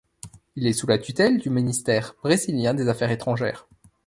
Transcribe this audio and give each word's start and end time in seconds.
Il 0.55 0.65
est 0.65 0.73
sous 0.73 0.87
la 0.87 0.97
tutelle 0.97 1.37
du 1.37 1.51
ministère 1.51 2.15
brésilien 2.23 2.73
des 2.73 2.87
Affaires 2.87 3.11
étrangères. 3.11 3.67